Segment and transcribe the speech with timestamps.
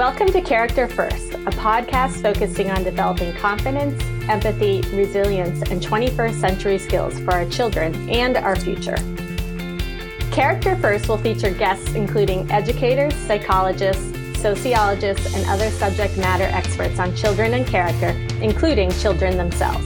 [0.00, 6.78] Welcome to Character First, a podcast focusing on developing confidence, empathy, resilience, and 21st century
[6.78, 8.96] skills for our children and our future.
[10.32, 14.10] Character First will feature guests including educators, psychologists,
[14.40, 19.84] sociologists, and other subject matter experts on children and character, including children themselves.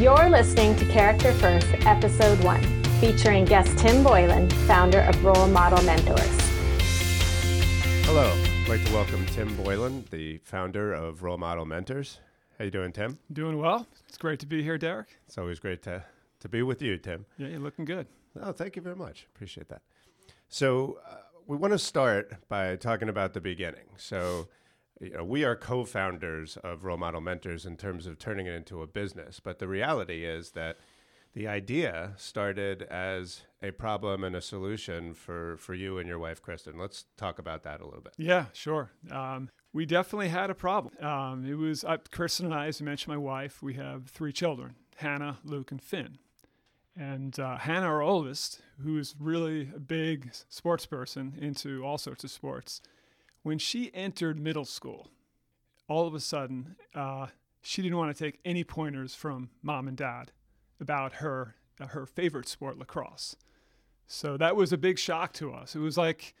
[0.00, 2.62] You're listening to Character First, Episode 1,
[3.00, 6.47] featuring guest Tim Boylan, founder of Role Model Mentors.
[8.10, 12.20] Hello, I'd like to welcome Tim Boylan, the founder of Role Model Mentors.
[12.56, 13.18] How you doing, Tim?
[13.30, 13.86] Doing well.
[14.08, 15.08] It's great to be here, Derek.
[15.26, 16.02] It's always great to,
[16.40, 17.26] to be with you, Tim.
[17.36, 18.06] Yeah, you're looking good.
[18.40, 19.26] Oh, thank you very much.
[19.34, 19.82] Appreciate that.
[20.48, 23.84] So, uh, we want to start by talking about the beginning.
[23.98, 24.48] So,
[25.02, 28.80] you know, we are co-founders of Role Model Mentors in terms of turning it into
[28.80, 30.78] a business, but the reality is that
[31.34, 36.40] the idea started as a problem and a solution for, for you and your wife,
[36.42, 36.78] Kristen.
[36.78, 38.14] Let's talk about that a little bit.
[38.16, 38.90] Yeah, sure.
[39.10, 40.94] Um, we definitely had a problem.
[41.04, 43.62] Um, it was uh, Kristen and I, as you mentioned, my wife.
[43.62, 46.18] We have three children: Hannah, Luke, and Finn.
[46.96, 52.24] And uh, Hannah, our oldest, who is really a big sports person into all sorts
[52.24, 52.80] of sports,
[53.42, 55.08] when she entered middle school,
[55.88, 57.28] all of a sudden, uh,
[57.62, 60.32] she didn't want to take any pointers from mom and dad
[60.80, 63.36] about her uh, her favorite sport, lacrosse.
[64.06, 65.76] So that was a big shock to us.
[65.76, 66.34] It was like,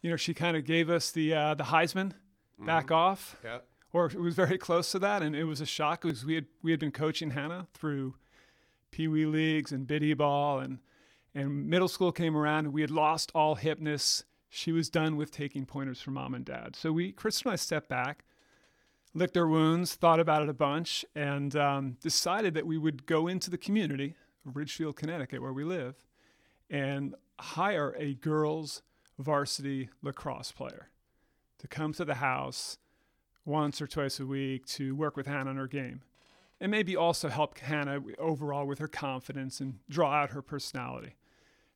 [0.00, 2.66] you know, she kind of gave us the uh, the Heisman mm-hmm.
[2.66, 3.58] back off, yeah.
[3.92, 6.46] or it was very close to that, and it was a shock because we had
[6.62, 8.14] we had been coaching Hannah through
[8.90, 10.78] Pee Wee leagues and biddy ball, and
[11.34, 14.24] and middle school came around, and we had lost all hipness.
[14.48, 16.76] She was done with taking pointers from mom and dad.
[16.76, 18.24] So we, Chris and I, stepped back
[19.14, 23.28] licked our wounds, thought about it a bunch, and um, decided that we would go
[23.28, 24.14] into the community
[24.46, 25.94] of Ridgefield, Connecticut, where we live,
[26.70, 28.82] and hire a girls'
[29.18, 30.88] varsity lacrosse player
[31.58, 32.78] to come to the house
[33.44, 36.02] once or twice a week to work with Hannah on her game.
[36.60, 41.16] And maybe also help Hannah overall with her confidence and draw out her personality.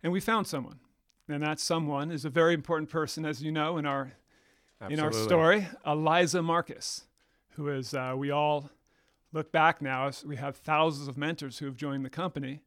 [0.03, 0.79] And we found someone.
[1.29, 4.13] And that someone is a very important person, as you know, in our
[4.81, 4.95] Absolutely.
[4.95, 7.07] in our story, Eliza Marcus
[7.57, 8.71] who is, uh, we all
[9.33, 12.61] look back now, as we have thousands of mentors who have joined the company.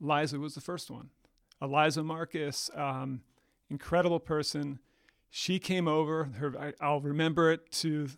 [0.00, 1.10] Liza was the first one.
[1.60, 3.22] Eliza Marcus, um,
[3.70, 4.78] incredible person.
[5.30, 8.08] She came over, her, I, will remember it to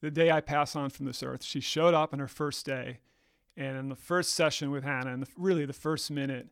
[0.00, 1.42] the day I pass on from this earth.
[1.42, 2.98] She showed up on her first day.
[3.56, 6.48] And in the first session with Hannah, and really the first minute,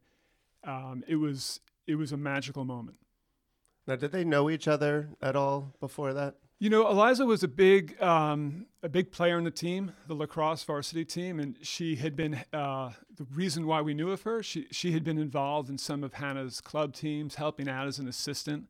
[0.65, 2.97] um, it was it was a magical moment.
[3.87, 6.37] Now, did they know each other at all before that?
[6.62, 10.62] You know, Eliza was a big, um, a big player in the team, the lacrosse
[10.62, 14.45] varsity team, and she had been uh, the reason why we knew of her.
[14.45, 18.06] She she had been involved in some of Hannah's club teams, helping out as an
[18.06, 18.69] assistant.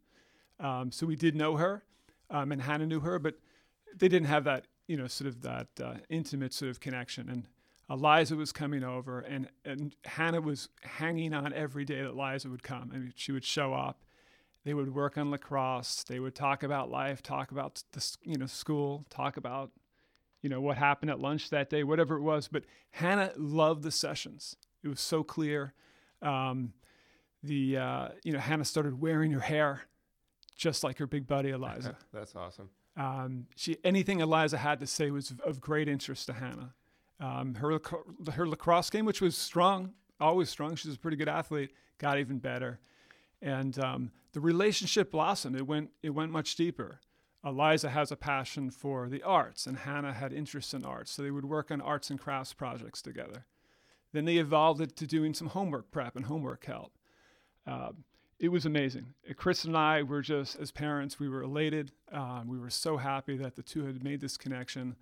[0.58, 1.84] Um, so we did know her,
[2.30, 3.34] um, and Hannah knew her, but
[3.94, 7.28] they didn't have that, you know, sort of that uh, intimate sort of connection.
[7.28, 7.46] And
[7.90, 12.62] Eliza was coming over, and and Hannah was hanging on every day that Eliza would
[12.62, 12.90] come.
[12.94, 14.00] I mean, she would show up
[14.64, 16.04] they would work on lacrosse.
[16.04, 19.70] They would talk about life, talk about the you know school, talk about
[20.40, 22.48] you know what happened at lunch that day, whatever it was.
[22.48, 24.56] But Hannah loved the sessions.
[24.82, 25.74] It was so clear.
[26.20, 26.74] Um,
[27.42, 29.82] the uh, you know Hannah started wearing her hair
[30.56, 31.96] just like her big buddy Eliza.
[32.12, 32.70] That's awesome.
[32.96, 36.74] Um, she anything Eliza had to say was of great interest to Hannah.
[37.18, 37.80] Um, her
[38.32, 40.76] her lacrosse game, which was strong, always strong.
[40.76, 41.70] She's a pretty good athlete.
[41.98, 42.80] Got even better
[43.42, 45.56] and um, the relationship blossomed.
[45.56, 47.00] It went it went much deeper.
[47.44, 51.30] Eliza has a passion for the arts, and Hannah had interest in arts, so they
[51.32, 53.46] would work on arts and crafts projects together.
[54.12, 56.92] Then they evolved it to doing some homework prep and homework help.
[57.66, 57.90] Uh,
[58.38, 59.14] it was amazing.
[59.36, 61.92] Chris and I were just, as parents, we were elated.
[62.12, 64.96] Um, we were so happy that the two had made this connection.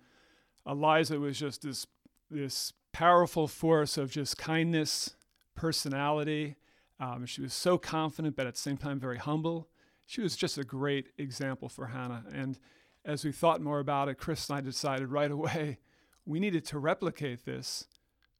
[0.65, 1.85] Eliza was just this
[2.29, 5.15] this powerful force of just kindness,
[5.53, 6.55] personality,
[7.01, 9.67] um, she was so confident, but at the same time very humble.
[10.05, 12.23] She was just a great example for Hannah.
[12.31, 12.59] And
[13.03, 15.79] as we thought more about it, Chris and I decided right away
[16.25, 17.87] we needed to replicate this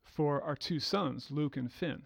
[0.04, 2.04] for our two sons, Luke and Finn.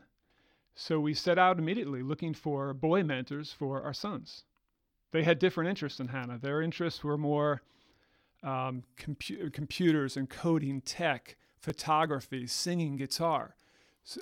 [0.75, 4.43] So we set out immediately looking for boy mentors for our sons.
[5.11, 6.37] They had different interests than Hannah.
[6.37, 7.61] Their interests were more
[8.43, 13.55] um, compu- computers and coding, tech, photography, singing, guitar.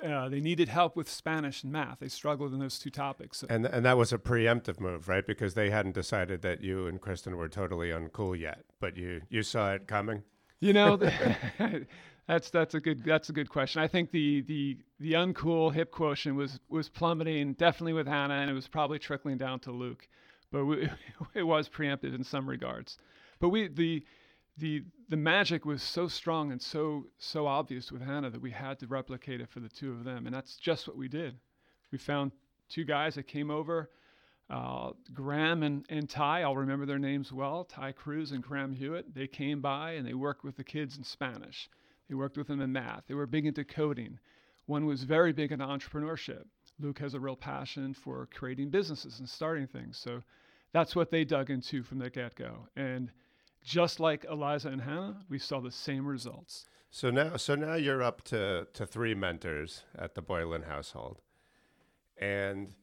[0.02, 1.98] Uh, they needed help with Spanish and math.
[2.00, 3.44] They struggled in those two topics.
[3.50, 5.26] And and that was a preemptive move, right?
[5.26, 9.42] Because they hadn't decided that you and Kristen were totally uncool yet, but you you
[9.42, 10.22] saw it coming.
[10.60, 10.96] You know,
[12.26, 13.82] that's that's a good that's a good question.
[13.82, 18.50] I think the the the uncool hip quotient was was plummeting definitely with Hannah, and
[18.50, 20.08] it was probably trickling down to Luke.
[20.50, 20.88] but we,
[21.34, 22.96] it was preempted in some regards.
[23.38, 24.04] But we the
[24.58, 28.78] the the magic was so strong and so so obvious with Hannah that we had
[28.80, 31.36] to replicate it for the two of them, and that's just what we did.
[31.90, 32.32] We found
[32.68, 33.90] two guys that came over,
[34.50, 36.42] uh, Graham and, and Ty.
[36.42, 37.64] I'll remember their names well.
[37.64, 39.14] Ty Cruz and Graham Hewitt.
[39.14, 41.68] They came by and they worked with the kids in Spanish.
[42.08, 43.04] They worked with them in math.
[43.06, 44.18] They were big into coding.
[44.66, 46.44] One was very big into entrepreneurship.
[46.80, 49.96] Luke has a real passion for creating businesses and starting things.
[49.98, 50.22] So
[50.72, 52.68] that's what they dug into from the get go.
[52.76, 53.10] And
[53.64, 56.66] just like Eliza and Hannah, we saw the same results.
[56.90, 61.20] So now, so now you're up to, to three mentors at the Boylan household,
[62.16, 62.74] and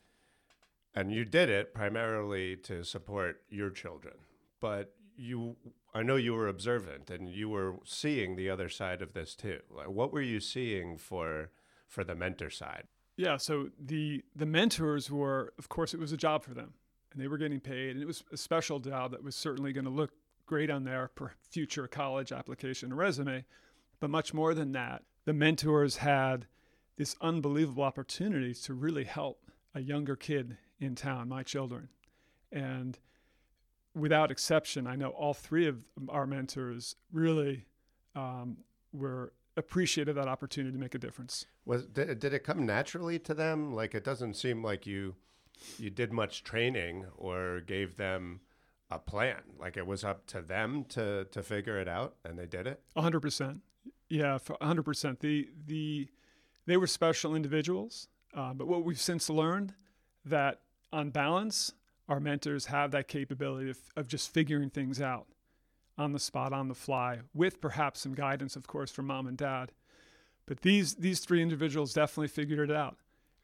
[0.94, 4.16] and you did it primarily to support your children.
[4.60, 5.56] But you,
[5.94, 9.60] I know you were observant, and you were seeing the other side of this too.
[9.74, 11.52] Like, what were you seeing for
[11.88, 12.88] for the mentor side?
[13.16, 16.74] Yeah, so the the mentors were, of course, it was a job for them,
[17.14, 19.86] and they were getting paid, and it was a special job that was certainly going
[19.86, 20.12] to look
[20.52, 21.10] great on their
[21.50, 23.46] future college application resume.
[24.02, 26.46] But much more than that, the mentors had
[26.98, 31.88] this unbelievable opportunity to really help a younger kid in town, my children.
[32.52, 33.00] And
[33.96, 37.68] without exception, I know all three of our mentors really
[38.14, 38.58] um,
[38.92, 41.46] were appreciated that opportunity to make a difference.
[41.64, 43.74] Was did, did it come naturally to them?
[43.74, 45.16] Like it doesn't seem like you
[45.78, 48.42] you did much training or gave them
[48.92, 49.42] a plan.
[49.58, 52.82] Like it was up to them to to figure it out, and they did it.
[52.96, 53.62] A hundred percent.
[54.10, 55.22] Yeah, a hundred percent.
[55.22, 56.10] The the
[56.66, 59.74] they were special individuals, uh, but what we've since learned
[60.26, 60.60] that
[60.94, 61.72] on balance,
[62.08, 65.28] our mentors have that capability of, of just figuring things out
[65.98, 69.38] on the spot, on the fly, with perhaps some guidance, of course, from mom and
[69.38, 69.72] dad.
[70.46, 72.98] But these these three individuals definitely figured it out,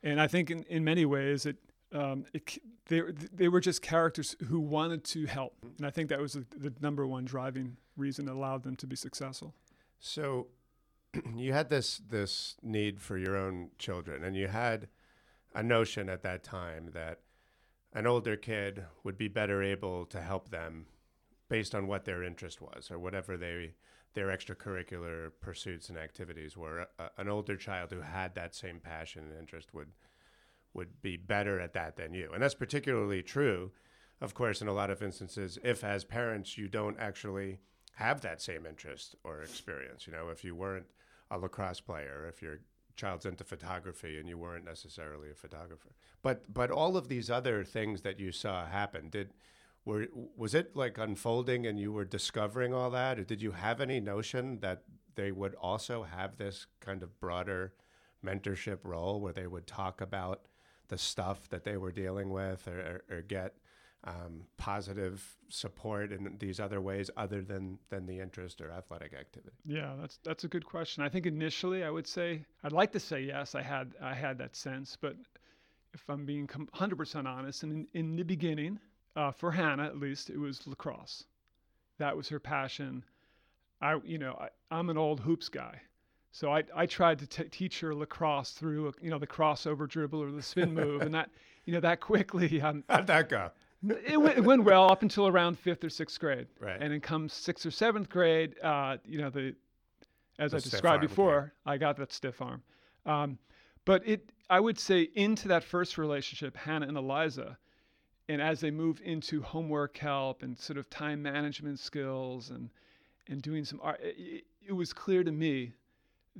[0.04, 1.58] and I think in, in many ways it
[1.94, 2.58] um, it,
[2.88, 3.02] they,
[3.34, 5.56] they were just characters who wanted to help.
[5.78, 8.88] And I think that was the, the number one driving reason that allowed them to
[8.88, 9.54] be successful.
[10.00, 10.48] So
[11.36, 14.88] you had this, this need for your own children, and you had
[15.56, 17.20] a notion at that time that
[17.94, 20.86] an older kid would be better able to help them
[21.50, 23.74] based on what their interest was or whatever they
[24.14, 26.88] their extracurricular pursuits and activities were.
[26.98, 29.90] Uh, an older child who had that same passion and interest would
[30.74, 32.30] would be better at that than you.
[32.34, 33.72] And that's particularly true,
[34.22, 37.60] of course, in a lot of instances, if as parents you don't actually
[37.96, 40.06] have that same interest or experience.
[40.06, 40.86] You know, if you weren't
[41.32, 42.60] a lacrosse player, if your
[42.96, 45.96] child's into photography and you weren't necessarily a photographer.
[46.22, 49.34] But but all of these other things that you saw happen, did
[49.86, 53.18] were was it like unfolding and you were discovering all that?
[53.18, 54.84] Or did you have any notion that
[55.16, 57.74] they would also have this kind of broader
[58.26, 60.42] mentorship role where they would talk about
[60.88, 63.54] the stuff that they were dealing with or, or, or get
[64.04, 69.56] um, positive support in these other ways other than than the interest or athletic activity?
[69.66, 71.04] Yeah, that's that's a good question.
[71.04, 73.56] I think initially I would say I'd like to say yes.
[73.56, 75.16] I had I had that sense, but
[75.94, 78.78] if I'm being 100% honest, and in, in the beginning,
[79.16, 81.24] uh, for Hannah at least, it was lacrosse.
[81.98, 83.04] That was her passion.
[83.82, 85.82] I you know I, I'm an old hoops guy.
[86.38, 90.22] So I, I tried to t- teach her lacrosse through, you know, the crossover dribble
[90.22, 91.32] or the spin move, and that,
[91.66, 92.62] you know, that quickly.
[92.68, 93.50] Um, How'd that go?
[94.06, 96.78] it, went, it went well up until around fifth or sixth grade, right?
[96.80, 99.56] And then comes sixth or seventh grade, uh, you know, the
[100.38, 102.62] as the I described before, I got that stiff arm.
[103.08, 103.40] Um,
[103.86, 107.58] but it, I would say, into that first relationship, Hannah and Eliza,
[108.30, 112.70] and as they move into homework help and sort of time management skills and
[113.28, 115.72] and doing some art, it, it was clear to me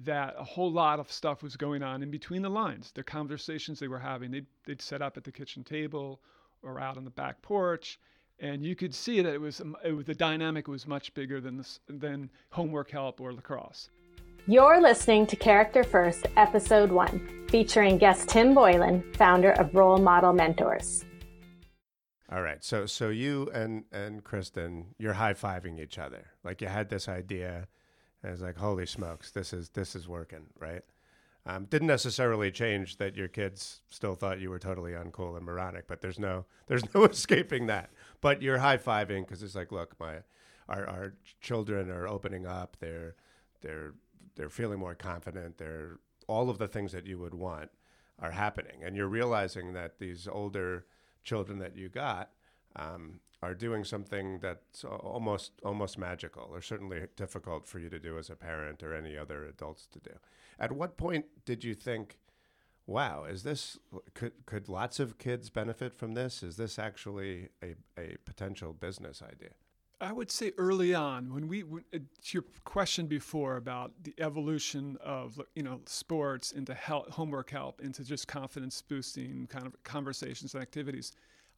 [0.04, 2.92] that a whole lot of stuff was going on in between the lines.
[2.94, 6.22] The conversations they were having, they'd, they'd set up at the kitchen table
[6.62, 8.00] or out on the back porch,
[8.40, 11.42] and you could see that it was, um, it was the dynamic was much bigger
[11.42, 13.90] than this, than homework help or lacrosse.
[14.46, 20.32] You're listening to Character First, Episode One, featuring guest Tim Boylan, founder of Role Model
[20.32, 21.04] Mentors.
[22.32, 26.28] All right, so so you and and Kristen, you're high fiving each other.
[26.44, 27.68] Like you had this idea
[28.24, 30.84] and it's like, holy smokes, this is this is working, right?
[31.46, 35.88] Um, didn't necessarily change that your kids still thought you were totally uncool and moronic,
[35.88, 37.92] but there's no there's no escaping that.
[38.22, 40.18] But you're high fiving because it's like, look, my
[40.68, 42.78] our our children are opening up.
[42.80, 43.16] They're
[43.62, 43.94] they're
[44.36, 45.58] they're feeling more confident.
[45.58, 47.70] They're all of the things that you would want
[48.20, 50.86] are happening, and you're realizing that these older
[51.24, 52.32] children that you got
[52.78, 58.18] um, are doing something that's almost almost magical or certainly difficult for you to do
[58.18, 60.12] as a parent or any other adults to do.
[60.60, 62.18] At what point did you think,
[62.88, 63.78] wow, is this
[64.14, 66.42] could could lots of kids benefit from this?
[66.42, 69.52] Is this actually a, a potential business idea?
[70.00, 74.98] I would say early on, when we when, uh, your question before about the evolution
[75.04, 80.54] of you know sports into help, homework help into just confidence boosting kind of conversations
[80.54, 81.14] and activities,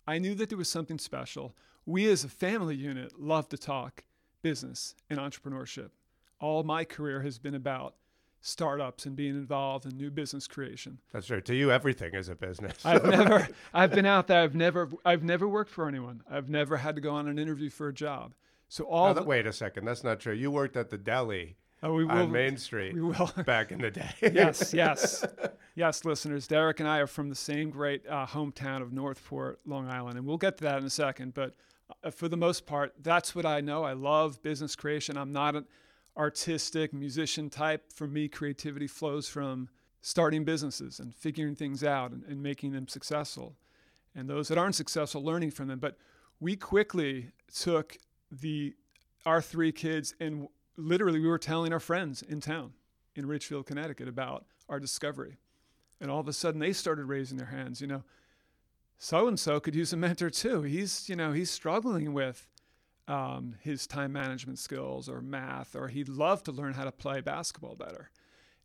[0.10, 1.56] I knew that there was something special.
[1.86, 4.04] We as a family unit love to talk
[4.42, 5.92] business and entrepreneurship.
[6.40, 7.94] All my career has been about
[8.42, 11.00] startups and being involved in new business creation.
[11.14, 11.42] That's true.
[11.42, 12.84] To you, everything is a business.
[12.84, 14.42] I've never, I've been out there.
[14.42, 16.24] I've never, I've never worked for anyone.
[16.28, 18.34] I've never had to go on an interview for a job.
[18.68, 19.14] So all.
[19.14, 19.86] the, wait a second.
[19.86, 20.34] That's not true.
[20.34, 21.56] You worked at the deli.
[21.82, 22.94] Oh, we will, on Main Street.
[22.94, 23.32] We will.
[23.46, 24.10] back in the day.
[24.22, 25.26] yes, yes,
[25.76, 26.48] yes, listeners.
[26.48, 30.28] Derek and I are from the same great uh, hometown of Northport, Long Island, and
[30.28, 31.34] we'll get to that in a second.
[31.34, 31.56] But
[32.04, 33.84] uh, for the most part, that's what I know.
[33.84, 35.18] I love business creation.
[35.18, 35.66] I'm not an
[36.18, 37.94] artistic musician type.
[37.94, 39.70] For me, creativity flows from
[40.02, 43.56] starting businesses and figuring things out and, and making them successful.
[44.16, 45.80] And those that aren't successful, learning from them.
[45.80, 45.98] But
[46.42, 47.98] we quickly took
[48.32, 48.76] the
[49.26, 50.48] our three kids and
[50.80, 52.74] literally we were telling our friends in town
[53.16, 55.38] in Ridgefield, Connecticut about our discovery.
[56.02, 58.04] And all of a sudden they started raising their hands, you know,
[58.98, 60.62] so and so could use a mentor too.
[60.62, 62.48] He's, you know, he's struggling with
[63.08, 67.22] um, his time management skills or math, or he'd love to learn how to play
[67.22, 68.12] basketball better.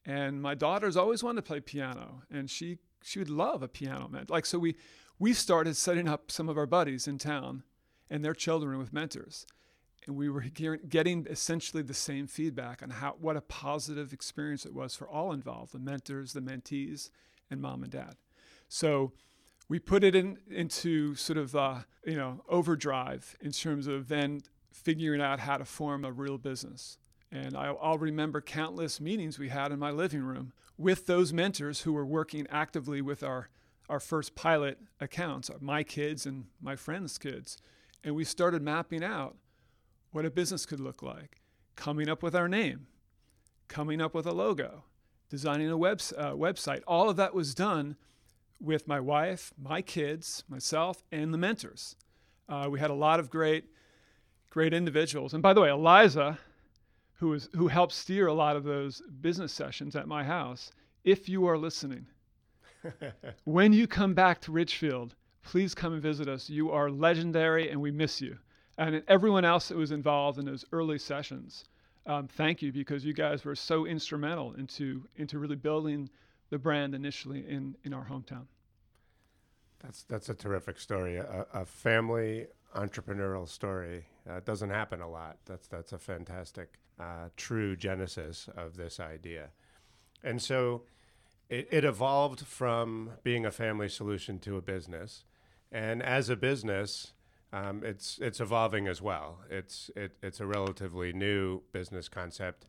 [0.04, 4.08] And my daughter's always wanted to play piano, and she she would love a piano
[4.08, 4.34] mentor.
[4.34, 4.76] Like so, we
[5.18, 7.62] we started setting up some of our buddies in town
[8.10, 9.46] and their children with mentors,
[10.06, 14.74] and we were getting essentially the same feedback on how what a positive experience it
[14.74, 17.10] was for all involved the mentors the mentees
[17.50, 18.16] and mom and dad.
[18.68, 19.12] So
[19.68, 24.42] we put it in into sort of uh, you know overdrive in terms of then
[24.72, 26.98] figuring out how to form a real business.
[27.32, 31.80] And I, i'll remember countless meetings we had in my living room with those mentors
[31.80, 33.48] who were working actively with our
[33.88, 37.56] our first pilot accounts my kids and my friends kids.
[38.02, 39.36] And we started mapping out
[40.14, 41.40] what a business could look like,
[41.74, 42.86] coming up with our name,
[43.66, 44.84] coming up with a logo,
[45.28, 46.82] designing a web, uh, website.
[46.86, 47.96] All of that was done
[48.60, 51.96] with my wife, my kids, myself, and the mentors.
[52.48, 53.64] Uh, we had a lot of great,
[54.50, 55.34] great individuals.
[55.34, 56.38] And by the way, Eliza,
[57.14, 60.70] who, is, who helped steer a lot of those business sessions at my house,
[61.02, 62.06] if you are listening,
[63.44, 66.48] when you come back to Ridgefield, please come and visit us.
[66.48, 68.38] You are legendary and we miss you
[68.78, 71.64] and everyone else that was involved in those early sessions.
[72.06, 76.10] Um, thank you because you guys were so instrumental into into really building
[76.50, 78.46] the brand initially in in our hometown.
[79.82, 84.06] That's that's a terrific story, a, a family entrepreneurial story.
[84.28, 85.38] Uh, doesn't happen a lot.
[85.46, 89.50] That's that's a fantastic, uh, true genesis of this idea,
[90.22, 90.82] and so
[91.48, 95.24] it, it evolved from being a family solution to a business,
[95.70, 97.12] and as a business
[97.54, 99.38] um, it's it's evolving as well.
[99.48, 102.66] It's it, it's a relatively new business concept.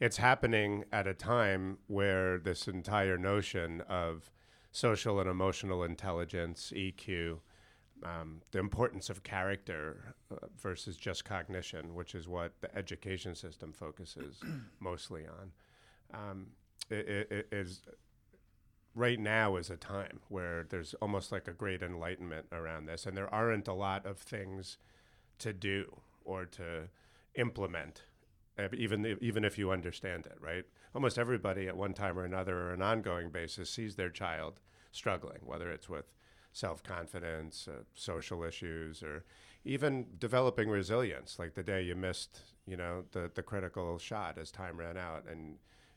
[0.00, 4.30] It's happening at a time where this entire notion of
[4.70, 7.40] social and emotional intelligence (EQ),
[8.04, 13.70] um, the importance of character uh, versus just cognition, which is what the education system
[13.70, 14.40] focuses
[14.80, 15.52] mostly on,
[16.18, 16.46] um,
[16.88, 17.82] it, it, it is
[18.94, 23.16] right now is a time where there's almost like a great enlightenment around this, and
[23.16, 24.78] there aren't a lot of things
[25.38, 26.88] to do or to
[27.34, 28.02] implement,
[28.72, 30.36] even even if you understand it.
[30.40, 30.64] Right?
[30.94, 35.40] Almost everybody at one time or another, or an ongoing basis, sees their child struggling,
[35.44, 36.12] whether it's with
[36.52, 39.24] self confidence, uh, social issues, or
[39.64, 41.38] even developing resilience.
[41.38, 45.24] Like the day you missed, you know, the the critical shot as time ran out,
[45.30, 45.56] and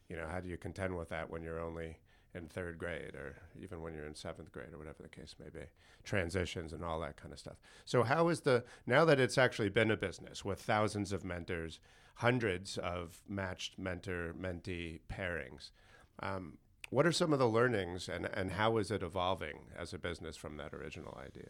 [0.09, 1.97] you know, how do you contend with that when you're only
[2.35, 5.49] in third grade or even when you're in seventh grade or whatever the case may
[5.49, 5.65] be
[6.03, 7.55] transitions and all that kind of stuff.
[7.85, 11.79] So how is the now that it's actually been a business with thousands of mentors
[12.15, 15.71] hundreds of matched mentor mentee pairings
[16.19, 16.57] um,
[16.89, 20.37] what are some of the learnings and, and how is it evolving as a business
[20.37, 21.49] from that original idea?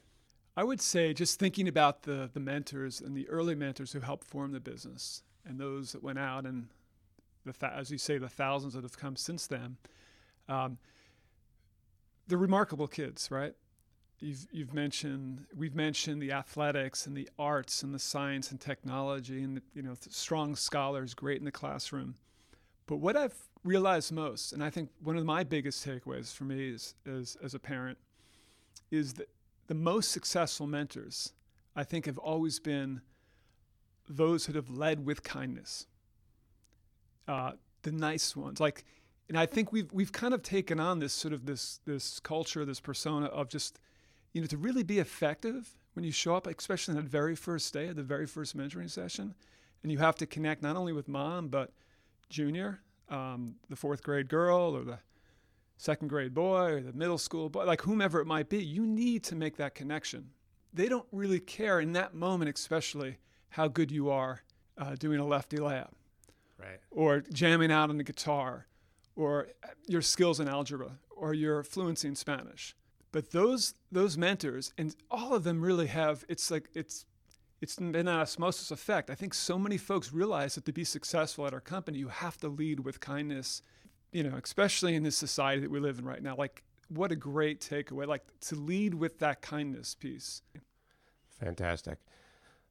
[0.58, 4.25] I would say just thinking about the, the mentors and the early mentors who helped
[4.25, 6.70] form the business and those that went out and
[7.46, 9.77] the th- as you say the thousands that have come since then
[10.48, 10.78] um,
[12.28, 13.54] they're remarkable kids, right?
[14.20, 19.44] You've, you've mentioned we've mentioned the athletics and the arts and the science and technology
[19.44, 22.16] and the, you know strong scholars, great in the classroom.
[22.88, 26.70] But what I've realized most, and I think one of my biggest takeaways for me
[26.70, 27.98] is, is as a parent,
[28.92, 29.30] is that
[29.68, 31.34] the most successful mentors,
[31.75, 33.02] I think, have always been
[34.08, 35.88] those that have led with kindness.
[37.28, 38.86] Uh, the nice ones, like
[39.27, 42.65] and I think we've we've kind of taken on this sort of this this culture,
[42.65, 43.79] this persona of just
[44.34, 47.74] you know to really be effective when you show up, especially on that very first
[47.74, 49.34] day, of the very first mentoring session,
[49.82, 51.72] and you have to connect not only with mom but
[52.29, 55.00] junior, um, the fourth grade girl or the
[55.77, 58.63] second grade boy or the middle school boy, like whomever it might be.
[58.63, 60.29] You need to make that connection.
[60.74, 63.17] They don't really care in that moment, especially
[63.50, 64.41] how good you are
[64.77, 65.96] uh, doing a lefty lap,
[66.60, 68.67] right, or jamming out on the guitar
[69.15, 72.75] or uh, your skills in algebra or your fluency in Spanish.
[73.12, 77.05] But those those mentors and all of them really have it's like it's
[77.62, 79.10] it's been an osmosis effect.
[79.10, 82.38] I think so many folks realize that to be successful at our company, you have
[82.41, 83.62] to lead with kindness.
[84.12, 86.36] You know, especially in this society that we live in right now.
[86.38, 88.07] Like, what a great takeaway!
[88.07, 90.41] Like to lead with that kindness piece.
[91.39, 91.98] Fantastic.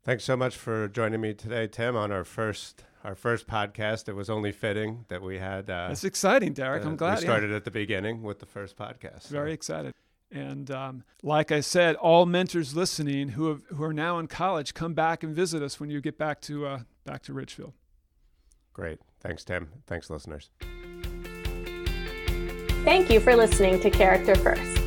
[0.04, 4.08] Thanks so much for joining me today, Tim, on our first our first podcast.
[4.08, 5.68] It was only fitting that we had.
[5.68, 6.84] Uh, That's exciting, Derek.
[6.84, 7.18] uh, I'm glad.
[7.18, 9.22] we started at the beginning with the first podcast.
[9.24, 9.92] so- Very excited.
[10.30, 14.74] And um, like I said, all mentors listening who have, who are now in college,
[14.74, 17.72] come back and visit us when you get back to uh, back to Ridgefield.
[18.72, 18.98] Great.
[19.20, 19.68] Thanks, Tim.
[19.86, 20.50] Thanks, listeners.
[22.84, 24.83] Thank you for listening to Character First.